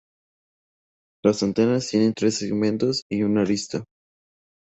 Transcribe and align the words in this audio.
Las 1.23 1.43
antenas 1.43 1.87
tienen 1.89 2.15
tres 2.15 2.39
segmentos 2.39 3.03
y 3.07 3.21
una 3.21 3.41
arista. 3.43 3.83